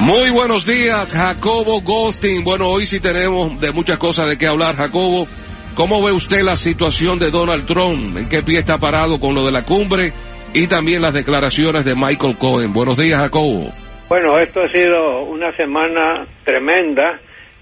[0.00, 2.44] Muy buenos días, Jacobo Goldstein.
[2.44, 5.26] Bueno, hoy sí tenemos de muchas cosas de qué hablar, Jacobo.
[5.74, 8.16] ¿Cómo ve usted la situación de Donald Trump?
[8.16, 10.12] ¿En qué pie está parado con lo de la cumbre?
[10.54, 12.72] Y también las declaraciones de Michael Cohen.
[12.72, 13.72] Buenos días, Jacobo.
[14.08, 17.20] Bueno, esto ha sido una semana tremenda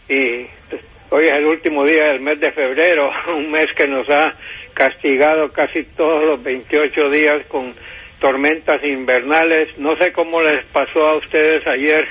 [0.09, 0.47] y
[1.11, 4.35] hoy es el último día del mes de febrero, un mes que nos ha
[4.75, 7.75] castigado casi todos los 28 días con
[8.25, 9.77] tormentas invernales.
[9.77, 12.09] No sé cómo les pasó a ustedes ayer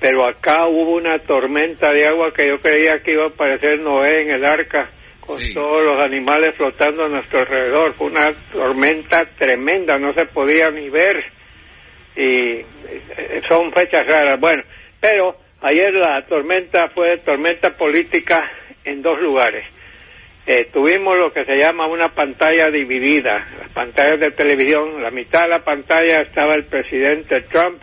[0.00, 4.22] pero acá hubo una tormenta de agua que yo creía que iba a aparecer Noé
[4.22, 4.90] en el arca
[5.20, 7.94] con todos los animales flotando a nuestro alrededor.
[7.94, 11.24] Fue una tormenta tremenda, no se podía ni ver
[12.14, 14.38] y eh, son fechas raras.
[14.38, 14.62] Bueno,
[15.00, 18.50] pero ayer la tormenta fue tormenta política
[18.84, 19.64] en dos lugares.
[20.48, 25.40] Eh, tuvimos lo que se llama una pantalla dividida, las pantallas de televisión, la mitad
[25.40, 27.82] de la pantalla estaba el presidente Trump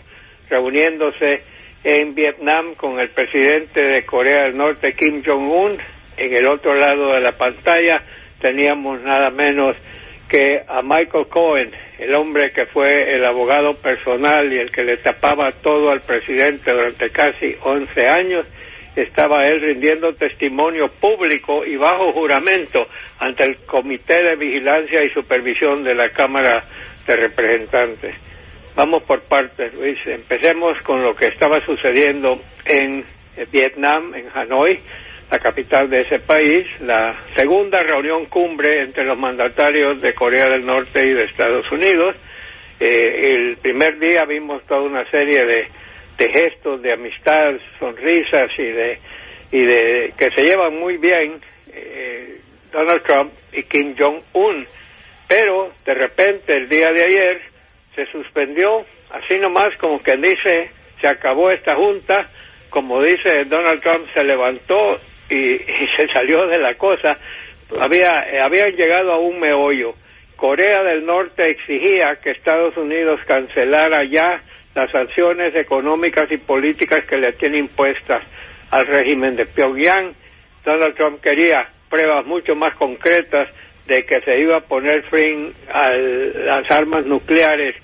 [0.49, 1.43] reuniéndose
[1.83, 5.77] en Vietnam con el presidente de Corea del Norte, Kim Jong-un.
[6.15, 8.01] En el otro lado de la pantalla
[8.39, 9.75] teníamos nada menos
[10.29, 11.69] que a Michael Cohen,
[11.99, 16.71] el hombre que fue el abogado personal y el que le tapaba todo al presidente
[16.71, 18.45] durante casi 11 años,
[18.95, 22.87] estaba él rindiendo testimonio público y bajo juramento
[23.19, 26.65] ante el Comité de Vigilancia y Supervisión de la Cámara
[27.07, 28.15] de Representantes.
[28.75, 29.97] Vamos por partes, Luis.
[30.05, 33.05] Empecemos con lo que estaba sucediendo en
[33.51, 34.79] Vietnam, en Hanoi,
[35.31, 40.65] la capital de ese país, la segunda reunión cumbre entre los mandatarios de Corea del
[40.65, 42.15] Norte y de Estados Unidos.
[42.79, 45.67] Eh, el primer día vimos toda una serie de,
[46.17, 48.99] gestos de amistad, sonrisas y de,
[49.51, 51.41] y de que se llevan muy bien
[51.71, 52.39] eh,
[52.71, 54.67] Donald Trump y Kim Jong-un.
[55.27, 57.41] Pero de repente el día de ayer
[57.95, 60.71] se suspendió, así nomás como que dice,
[61.01, 62.29] se acabó esta junta,
[62.69, 65.57] como dice Donald Trump, se levantó y,
[65.97, 67.17] se salió de la cosa.
[67.79, 69.95] Había, habían llegado a un meollo.
[70.35, 74.41] Corea del Norte exigía que Estados Unidos cancelara ya
[74.75, 78.23] las sanciones económicas y políticas que le tienen impuestas
[78.71, 80.13] al régimen de Pyongyang.
[80.65, 83.49] Donald Trump quería pruebas mucho más concretas
[83.85, 87.75] de que se iba a poner fin a las armas nucleares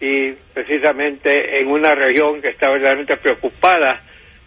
[0.00, 4.02] y precisamente en una región que está verdaderamente preocupada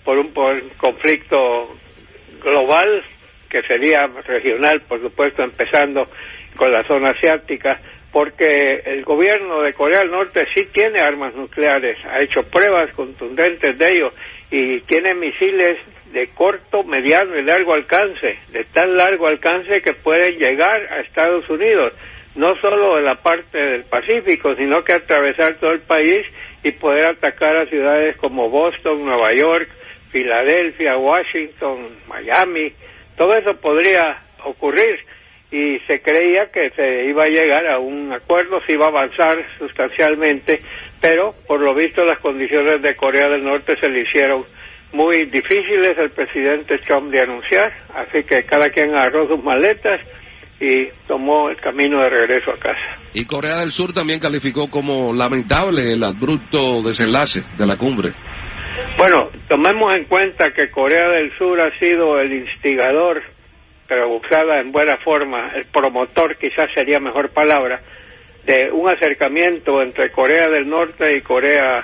[0.06, 0.32] por un,
[0.78, 1.76] conflicto
[2.42, 3.04] global
[3.50, 6.08] que sería regional, por supuesto, empezando
[6.56, 7.80] con la zona asiática,
[8.12, 13.78] porque el gobierno de Corea del Norte sí tiene armas nucleares, ha hecho pruebas contundentes
[13.78, 14.12] de ello
[14.50, 15.78] y tiene misiles
[16.12, 21.48] de corto, mediano y largo alcance, de tan largo alcance que pueden llegar a Estados
[21.50, 21.94] Unidos,
[22.36, 26.22] no solo en la parte del Pacífico, sino que atravesar todo el país
[26.64, 29.70] y poder atacar a ciudades como Boston, Nueva York,
[30.12, 32.74] Filadelfia, Washington, Miami,
[33.16, 35.00] todo eso podría ocurrir
[35.52, 39.38] y se creía que se iba a llegar a un acuerdo, se iba a avanzar
[39.58, 40.62] sustancialmente,
[41.02, 44.46] pero por lo visto las condiciones de Corea del Norte se le hicieron
[44.94, 50.02] muy difíciles al presidente Trump de anunciar, así que cada quien agarró sus maletas
[50.60, 53.00] y tomó el camino de regreso a casa.
[53.14, 58.12] Y Corea del Sur también calificó como lamentable el abrupto desenlace de la cumbre.
[58.98, 63.22] Bueno, tomemos en cuenta que Corea del Sur ha sido el instigador,
[63.90, 67.82] pero usada en buena forma, el promotor quizás sería mejor palabra,
[68.46, 71.84] de un acercamiento entre Corea del Norte y Corea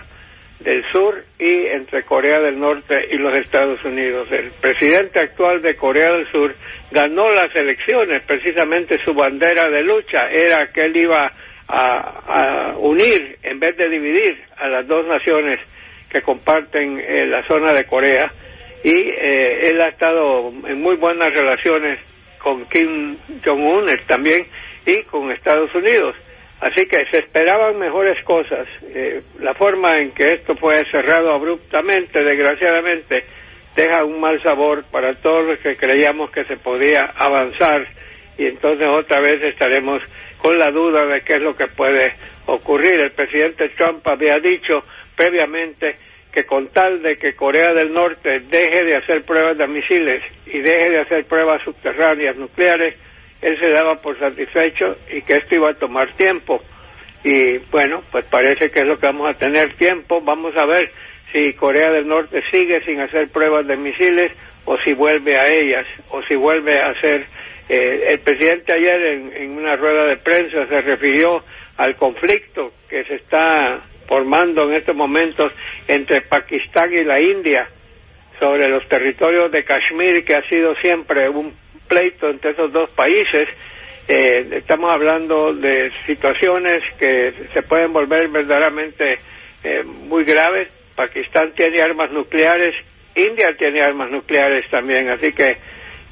[0.60, 4.28] del Sur y entre Corea del Norte y los Estados Unidos.
[4.32, 6.56] El presidente actual de Corea del Sur
[6.92, 11.32] ganó las elecciones, precisamente su bandera de lucha era que él iba
[11.68, 15.58] a, unir en vez de dividir a las dos naciones
[16.10, 18.32] que comparten eh, la zona de Corea
[18.86, 22.00] y eh, él ha estado en muy buenas relaciones
[22.38, 24.46] con Kim Jong-un también
[24.86, 26.16] y con Estados Unidos.
[26.62, 28.68] Así que se esperaban mejores cosas.
[28.84, 33.26] Eh, la forma en que esto fue cerrado abruptamente, desgraciadamente,
[33.76, 37.88] deja un mal sabor para todos los que creíamos que se podía avanzar
[38.38, 40.00] y entonces otra vez estaremos
[40.44, 42.14] con la duda de qué es lo que puede
[42.46, 43.02] ocurrir.
[43.02, 44.84] El presidente Trump había dicho
[45.16, 45.98] previamente
[46.36, 50.60] que con tal de que Corea del Norte deje de hacer pruebas de misiles y
[50.60, 52.94] deje de hacer pruebas subterráneas nucleares,
[53.42, 56.62] él se daba por satisfecho y que esto iba a tomar tiempo.
[57.24, 60.20] Y bueno, pues parece que es lo que vamos a tener tiempo.
[60.22, 60.92] Vamos a ver
[61.32, 64.34] si Corea del Norte sigue sin hacer pruebas de misiles
[64.66, 67.28] o si vuelve a ellas o si vuelve a hacer.
[67.70, 71.44] Eh, el presidente ayer en, en una rueda de prensa se refirió
[71.78, 75.52] al conflicto que se está formando en estos momentos
[75.88, 77.70] entre Pakistán y la India
[78.40, 81.54] sobre los territorios de Kashmir, que ha sido siempre un
[81.88, 83.48] pleito entre esos dos países.
[84.08, 89.20] Eh, estamos hablando de situaciones que se pueden volver verdaderamente
[89.64, 90.70] eh, muy graves.
[90.96, 92.76] Pakistán tiene armas nucleares,
[93.16, 95.58] India tiene armas nucleares también, así que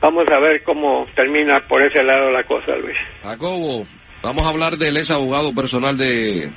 [0.02, 2.98] vamos a ver cómo termina por ese lado la cosa, Luis.
[3.22, 3.86] Jacobo,
[4.22, 6.50] vamos a hablar del ex abogado personal de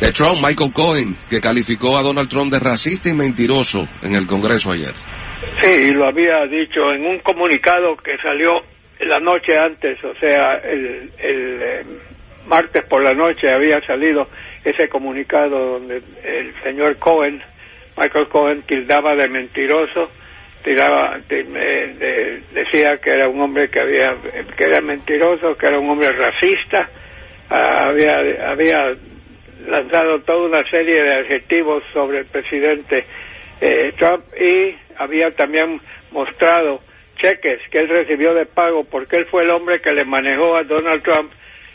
[0.00, 4.26] de Trump, Michael Cohen, que calificó a Donald Trump de racista y mentiroso en el
[4.26, 4.94] Congreso ayer.
[5.60, 8.62] Sí, y lo había dicho en un comunicado que salió
[9.00, 11.84] la noche antes, o sea, el, el eh,
[12.46, 14.28] martes por la noche había salido
[14.64, 17.40] ese comunicado donde el señor Cohen,
[17.96, 20.10] Michael Cohen, tildaba de mentiroso,
[20.62, 24.14] tiraba, de, de, decía que era un hombre que había,
[24.56, 26.88] que era mentiroso, que era un hombre racista,
[27.50, 28.16] uh, había,
[28.50, 28.96] había
[29.66, 33.04] lanzado toda una serie de adjetivos sobre el presidente
[33.60, 35.80] eh, Trump y había también
[36.12, 36.80] mostrado
[37.20, 40.62] cheques que él recibió de pago porque él fue el hombre que le manejó a
[40.62, 41.32] Donald Trump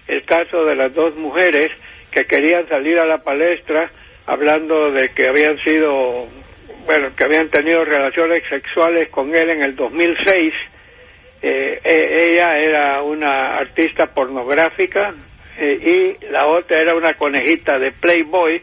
[0.07, 1.69] el caso de las dos mujeres
[2.12, 3.91] que querían salir a la palestra
[4.25, 6.27] hablando de que habían sido,
[6.85, 10.53] bueno, que habían tenido relaciones sexuales con él en el 2006.
[11.41, 15.13] Eh, e, ella era una artista pornográfica,
[15.58, 18.56] eh, y la otra era una conejita de Playboy.
[18.56, 18.62] Eh,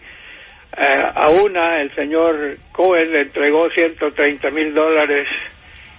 [1.15, 5.27] a una el señor Cohen le entregó 130 mil dólares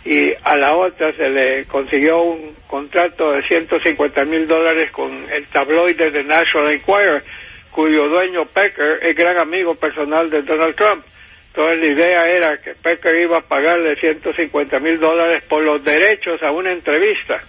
[0.06, 5.46] y a la otra se le consiguió un contrato de 150 mil dólares con el
[5.48, 7.24] tabloide de National Enquirer,
[7.72, 11.06] cuyo dueño Pecker es gran amigo personal de Donald Trump.
[11.54, 16.42] Entonces la idea era que Pecker iba a pagarle 150 mil dólares por los derechos
[16.42, 17.44] a una entrevista.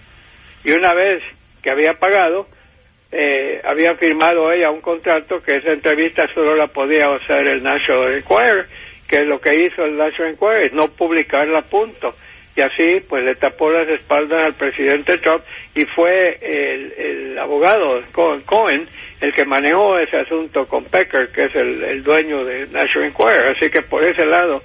[0.63, 1.23] Y una vez
[1.61, 2.47] que había pagado,
[3.13, 8.15] eh, había firmado ella un contrato que esa entrevista solo la podía hacer el National
[8.15, 8.65] Enquirer,
[9.07, 12.15] que es lo que hizo el National Enquirer, no publicarla punto.
[12.55, 15.43] Y así, pues le tapó las espaldas al presidente Trump
[15.75, 18.87] y fue el, el abogado Cohen
[19.21, 23.55] el que manejó ese asunto con Pecker, que es el, el dueño de National Enquirer.
[23.55, 24.61] Así que por ese lado,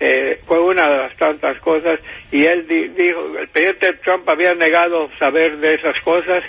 [0.00, 5.10] eh, fue una de las tantas cosas y él dijo, el presidente Trump había negado
[5.18, 6.44] saber de esas cosas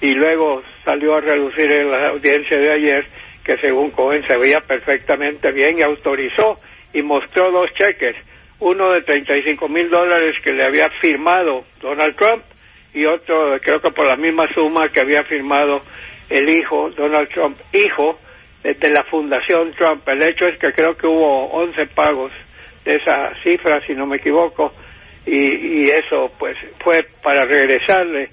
[0.00, 3.06] y luego salió a reducir en la audiencia de ayer
[3.44, 6.60] que según Cohen se veía perfectamente bien y autorizó
[6.92, 8.16] y mostró dos cheques,
[8.60, 12.44] uno de 35 mil dólares que le había firmado Donald Trump
[12.92, 15.82] y otro creo que por la misma suma que había firmado
[16.28, 18.18] el hijo, Donald Trump, hijo
[18.62, 20.06] de, la Fundación Trump.
[20.08, 22.32] El hecho es que creo que hubo 11 pagos
[22.84, 24.72] de esa cifra, si no me equivoco,
[25.26, 28.30] y, y eso pues fue para regresarle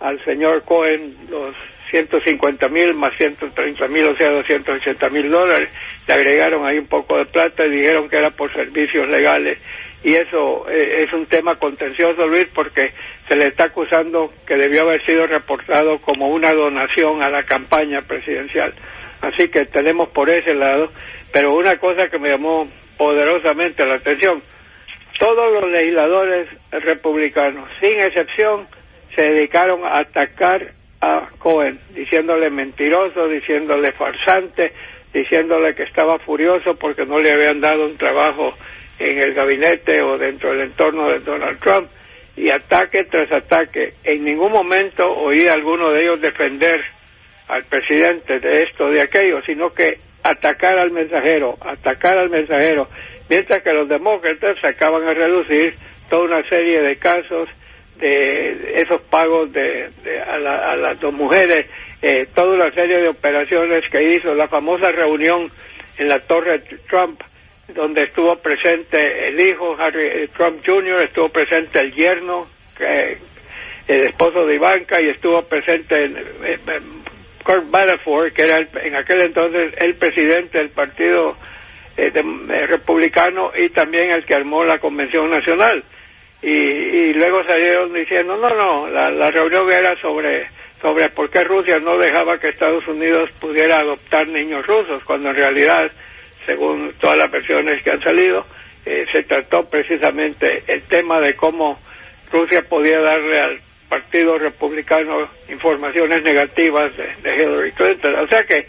[0.00, 1.54] al señor Cohen los
[1.90, 5.70] 150 mil más 130 mil, o sea, 280 mil dólares.
[6.06, 9.58] Le agregaron ahí un poco de plata y dijeron que era por servicios legales.
[10.04, 12.92] Y eso eh, es un tema contencioso, Luis, porque
[13.28, 18.02] se le está acusando que debió haber sido reportado como una donación a la campaña
[18.02, 18.74] presidencial.
[19.20, 20.92] Así que tenemos por ese lado.
[21.32, 24.42] Pero una cosa que me llamó poderosamente la atención,
[25.18, 28.66] todos los legisladores republicanos, sin excepción,
[29.14, 34.72] se dedicaron a atacar a Cohen, diciéndole mentiroso, diciéndole farsante,
[35.12, 38.54] diciéndole que estaba furioso porque no le habían dado un trabajo
[38.98, 41.88] en el gabinete o dentro del entorno de Donald Trump,
[42.36, 43.94] y ataque tras ataque.
[44.04, 46.80] En ningún momento oí a alguno de ellos defender
[47.48, 52.88] al presidente de esto, de aquello, sino que atacar al mensajero, atacar al mensajero,
[53.28, 55.74] mientras que los demócratas sacaban a reducir
[56.10, 57.48] toda una serie de casos
[57.98, 59.90] de esos pagos de,
[60.26, 61.66] a, las dos mujeres,
[62.00, 65.50] eh, toda una serie de operaciones que hizo, la famosa reunión
[65.98, 67.20] en la Torre Trump,
[67.74, 72.46] donde estuvo presente el hijo Harry eh, Trump Jr., estuvo presente el yerno,
[73.88, 76.16] el esposo de Ivanka, y estuvo presente en,
[77.44, 81.36] Kurt Manafort, que era en aquel entonces el presidente del partido
[81.96, 82.10] eh,
[82.66, 85.82] republicano y también el que armó la Convención Nacional
[86.42, 90.48] y, y luego salieron diciendo no no la, la reunión era sobre
[90.80, 95.36] sobre por qué Rusia no dejaba que Estados Unidos pudiera adoptar niños rusos cuando en
[95.36, 95.90] realidad
[96.48, 98.46] según todas las versiones que han salido,
[98.86, 101.78] eh, se trató precisamente el tema de cómo
[102.32, 108.14] Rusia podía darle al Partido Republicano informaciones negativas de, Hillary Clinton.
[108.16, 108.66] O sea que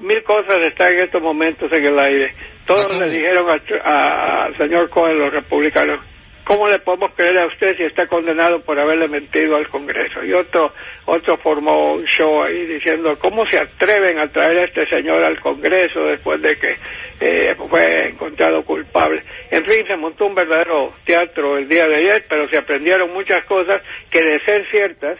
[0.00, 2.34] mil cosas están en estos momentos en el aire.
[2.66, 6.00] Todos le dijeron al señor Cohen, los republicanos,
[6.44, 10.22] ¿Cómo le podemos creer a usted si está condenado por haberle mentido al Congreso?
[10.22, 10.72] Y otro,
[11.06, 15.40] otro formó un show ahí diciendo, ¿cómo se atreven a traer a este señor al
[15.40, 16.76] Congreso después de que
[17.20, 19.22] eh, fue encontrado culpable?
[19.50, 23.42] En fin, se montó un verdadero teatro el día de ayer, pero se aprendieron muchas
[23.46, 25.18] cosas que de ser ciertas,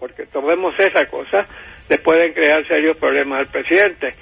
[0.00, 1.46] porque tomemos esa cosa,
[1.88, 4.14] le pueden crear serios problemas al presidente.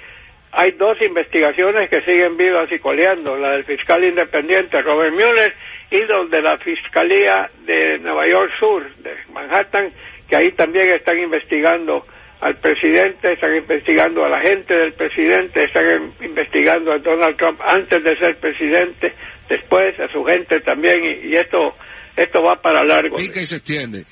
[0.51, 5.51] Hay dos investigaciones que siguen vivas y coleando, la del fiscal independiente Robert Mueller
[5.91, 9.91] y los de la Fiscalía de Nueva York Sur, de Manhattan,
[10.27, 12.05] que ahí también están investigando
[12.41, 18.03] al presidente, están investigando a la gente del presidente, están investigando a Donald Trump antes
[18.03, 19.13] de ser presidente,
[19.49, 21.75] después a su gente también, y, esto
[22.15, 23.19] esto va para largo.
[23.19, 24.05] y se extiende.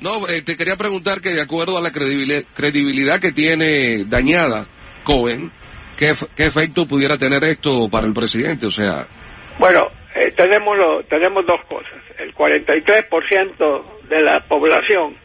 [0.00, 4.66] No, eh, te quería preguntar que de acuerdo a la credibilidad, credibilidad que tiene dañada
[5.02, 5.50] Cohen,
[5.96, 8.66] ¿qué, ¿qué efecto pudiera tener esto para el presidente?
[8.66, 9.06] O sea...
[9.58, 12.02] Bueno, eh, tenemos, tenemos dos cosas.
[12.18, 15.16] El 43% de la población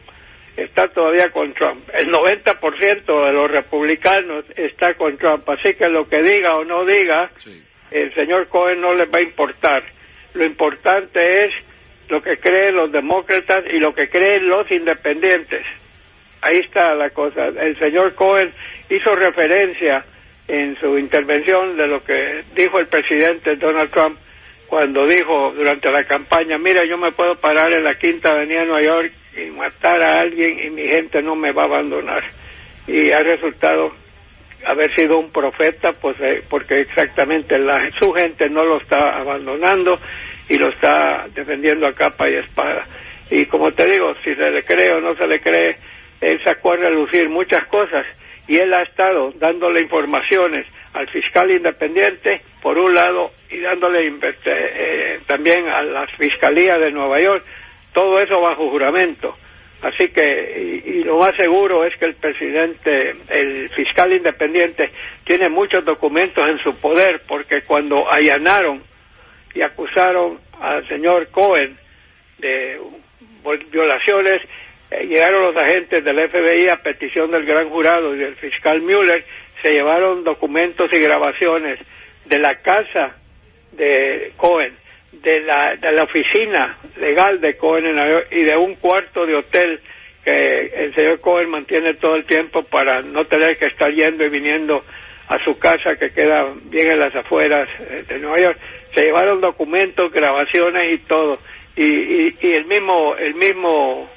[0.56, 1.88] está todavía con Trump.
[1.92, 5.48] El 90% de los republicanos está con Trump.
[5.50, 7.28] Así que lo que diga o no diga,
[7.90, 9.82] el señor Cohen no les va a importar.
[10.34, 11.50] Lo importante es
[12.08, 15.66] lo que creen los demócratas y lo que creen los independientes.
[16.40, 17.46] Ahí está la cosa.
[17.46, 18.52] El señor Cohen
[18.90, 20.04] hizo referencia
[20.46, 24.18] en su intervención de lo que dijo el presidente Donald Trump
[24.68, 28.66] cuando dijo durante la campaña, mira, yo me puedo parar en la Quinta Avenida de
[28.66, 32.22] Nueva York y matar a alguien y mi gente no me va a abandonar.
[32.86, 33.92] Y ha resultado
[34.66, 39.98] haber sido un profeta, pues eh, porque exactamente la, su gente no lo está abandonando
[40.48, 42.86] y lo está defendiendo a capa y espada.
[43.30, 45.76] Y como te digo, si se le cree o no se le cree,
[46.20, 48.06] él sacó a relucir muchas cosas
[48.46, 55.20] y él ha estado dándole informaciones al fiscal independiente, por un lado, y dándole eh,
[55.26, 57.44] también a la Fiscalía de Nueva York,
[57.92, 59.36] todo eso bajo juramento.
[59.82, 64.90] Así que, y, lo más seguro es que el presidente, el fiscal independiente,
[65.24, 68.82] tiene muchos documentos en su poder, porque cuando allanaron
[69.52, 71.76] y acusaron al señor Cohen
[72.38, 72.80] de
[73.70, 74.36] violaciones,
[74.90, 79.24] eh, llegaron los agentes del FBI a petición del gran jurado y del fiscal Mueller
[79.64, 81.80] se llevaron documentos y grabaciones
[82.26, 83.16] de la casa
[83.72, 84.74] de Cohen,
[85.12, 87.86] de la, de la oficina legal de Cohen
[88.30, 89.80] y de un cuarto de hotel
[90.22, 94.28] que el señor Cohen mantiene todo el tiempo para no tener que estar yendo y
[94.28, 94.84] viniendo
[95.28, 98.58] a su casa que queda bien en las afueras eh, de Nueva York.
[98.94, 101.38] Se llevaron documentos, grabaciones y todo.
[101.76, 104.10] Y, y, y el mismo el mismo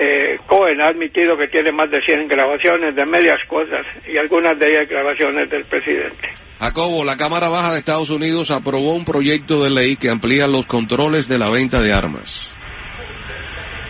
[0.00, 4.56] eh, Cohen ha admitido que tiene más de 100 grabaciones de medias cosas y algunas
[4.56, 6.28] de ellas grabaciones del presidente.
[6.60, 10.66] Jacobo, la Cámara Baja de Estados Unidos aprobó un proyecto de ley que amplía los
[10.66, 12.54] controles de la venta de armas.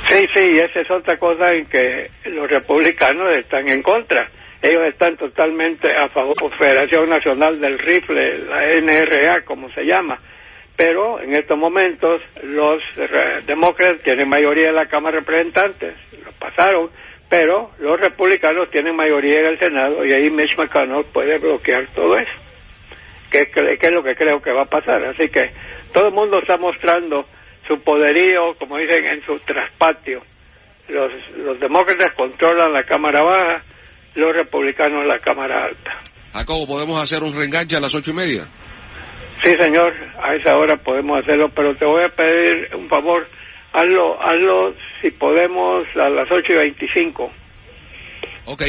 [0.08, 4.30] Sí, sí, esa es otra cosa en que los republicanos están en contra.
[4.62, 9.82] Ellos están totalmente a favor de la Federación Nacional del Rifle, la NRA, como se
[9.84, 10.18] llama
[10.78, 12.80] pero en estos momentos los
[13.46, 15.94] demócratas tienen mayoría en la Cámara de Representantes,
[16.24, 16.90] lo pasaron,
[17.28, 22.16] pero los republicanos tienen mayoría en el Senado y ahí Mitch McConnell puede bloquear todo
[22.16, 22.30] eso,
[23.32, 23.50] que,
[23.82, 25.04] es lo que creo que va a pasar.
[25.04, 25.50] Así que
[25.92, 27.26] todo el mundo está mostrando
[27.66, 30.22] su poderío, como dicen, en su traspatio.
[30.86, 33.64] Los, los demócratas controlan la Cámara Baja,
[34.14, 36.02] los republicanos la Cámara Alta.
[36.32, 38.44] Jacobo, ¿podemos hacer un reenganche a las ocho y media?
[39.42, 43.26] Sí, señor, a esa hora podemos hacerlo, pero te voy a pedir un favor,
[43.72, 47.30] hazlo, hazlo si podemos a las ocho y veinticinco.
[48.46, 48.62] Ok.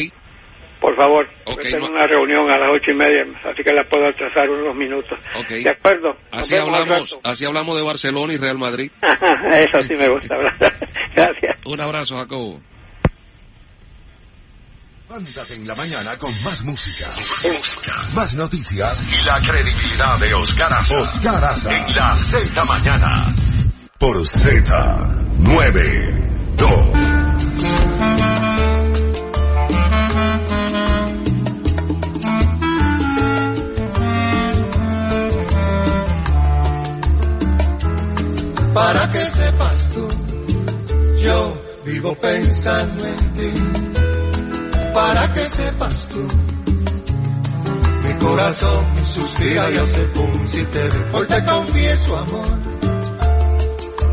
[0.79, 4.07] Por favor, okay, tengo una reunión a las ocho y media, así que la puedo
[4.07, 5.19] atrasar unos minutos.
[5.41, 5.61] Okay.
[5.61, 6.15] De acuerdo.
[6.31, 8.89] Así hablamos, así hablamos de Barcelona y Real Madrid.
[9.01, 10.57] Eso sí me gusta hablar.
[11.15, 11.57] Gracias.
[11.65, 12.61] Un abrazo, Jacobo.
[15.09, 17.07] Levántate en la mañana con más música,
[18.13, 19.07] más noticias.
[19.11, 20.99] Y la credibilidad de Oscar Aza.
[20.99, 21.75] Oscar Aza.
[21.75, 23.25] En la Z mañana.
[23.97, 26.88] Por Z92.
[48.49, 51.05] Corazón suspira y hace pum si te ve.
[51.13, 52.47] Hoy te confieso amor,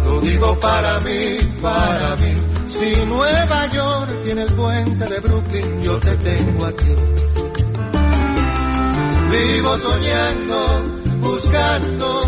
[0.05, 2.35] lo digo para mí, para mí.
[2.69, 6.95] Si Nueva York tiene el puente de Brooklyn, yo te tengo aquí.
[9.31, 10.57] Vivo soñando,
[11.21, 12.23] buscando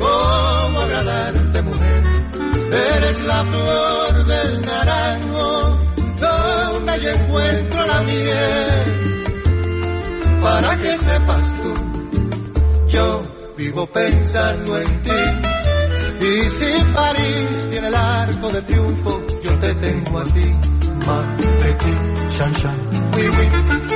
[0.00, 2.02] cómo agradarte mujer.
[2.72, 5.78] Eres la flor del naranjo,
[6.20, 9.10] donde yo encuentro la miel
[10.40, 13.22] para que sepas tú, yo
[13.56, 15.10] vivo pensando en ti.
[16.20, 20.54] Y si París tiene el arco de triunfo, yo te tengo a ti,
[21.06, 21.36] ma
[22.36, 22.78] chan chan,
[23.14, 23.89] oui, oui.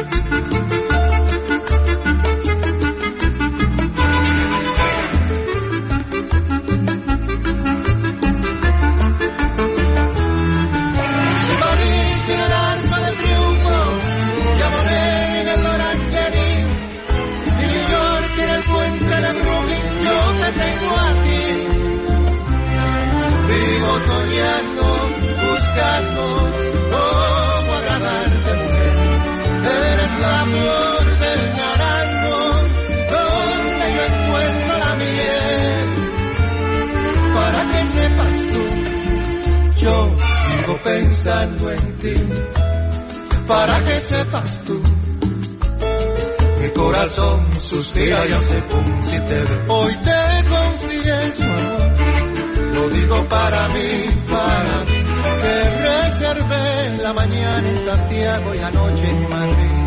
[41.24, 42.14] Pensando en ti.
[43.46, 44.82] Para que sepas tú,
[46.60, 49.64] mi corazón suspira y hace pum si te ve.
[49.68, 51.46] Hoy te confieso,
[52.74, 53.90] lo digo para mí,
[54.30, 55.04] para mí,
[55.42, 55.54] que
[55.88, 59.83] reservé la mañana en Santiago y la noche en Madrid.